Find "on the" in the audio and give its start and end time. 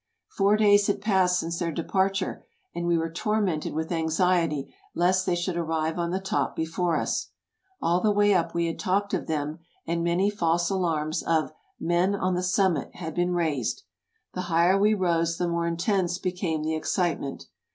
5.99-6.19, 12.15-12.41